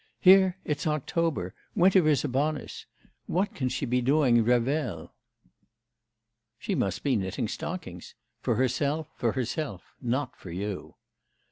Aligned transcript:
Here 0.19 0.57
it's 0.65 0.87
October, 0.87 1.53
winter 1.75 2.07
is 2.07 2.23
upon 2.25 2.57
us.... 2.57 2.87
What 3.27 3.53
can 3.53 3.69
she 3.69 3.85
be 3.85 4.01
doing 4.01 4.37
in 4.37 4.45
Revel?' 4.45 5.13
'She 6.57 6.73
must 6.73 7.03
be 7.03 7.15
knitting 7.15 7.47
stockings 7.47 8.15
for 8.39 8.55
herself; 8.55 9.05
for 9.15 9.33
herself 9.33 9.83
not 10.01 10.35
for 10.35 10.49
you. 10.49 10.95